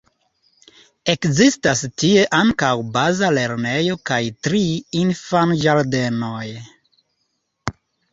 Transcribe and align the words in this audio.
Ekzistas 1.13 1.83
tie 2.03 2.23
ankaŭ 2.37 2.71
baza 2.95 3.29
lernejo 3.35 3.97
kaj 4.11 4.19
tri 4.47 4.63
infanĝardenoj. 5.03 6.47